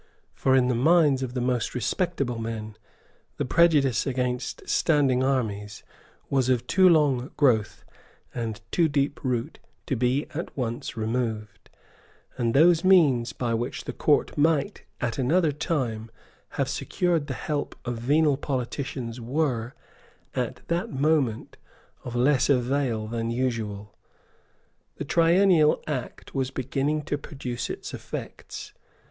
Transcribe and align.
For, 0.33 0.55
in 0.55 0.67
the 0.67 0.73
minds 0.73 1.21
of 1.21 1.35
the 1.35 1.41
most 1.41 1.75
respectable 1.75 2.39
men, 2.39 2.75
the 3.37 3.45
prejudice 3.45 4.07
against 4.07 4.67
standing 4.67 5.21
armies 5.23 5.83
was 6.27 6.49
of 6.49 6.65
too 6.65 6.89
long 6.89 7.29
growth 7.37 7.85
and 8.33 8.61
too 8.71 8.87
deep 8.87 9.19
root 9.23 9.59
to 9.85 9.95
be 9.95 10.25
at 10.33 10.57
once 10.57 10.97
removed; 10.97 11.69
and 12.35 12.55
those 12.55 12.83
means 12.83 13.31
by 13.31 13.53
which 13.53 13.83
the 13.83 13.93
Court 13.93 14.35
might, 14.35 14.85
at 14.99 15.19
another 15.19 15.51
time, 15.51 16.09
have 16.57 16.67
secured 16.67 17.27
the 17.27 17.35
help 17.35 17.75
of 17.85 17.99
venal 17.99 18.37
politicians 18.37 19.21
were, 19.21 19.75
at 20.33 20.67
that 20.67 20.89
moment, 20.91 21.57
of 22.03 22.15
less 22.15 22.49
avail 22.49 23.05
than 23.05 23.29
usual. 23.29 23.93
The 24.95 25.05
Triennial 25.05 25.79
Act 25.85 26.33
was 26.33 26.49
beginning 26.49 27.03
to 27.03 27.19
produce 27.19 27.69
its 27.69 27.93
effects. 27.93 28.73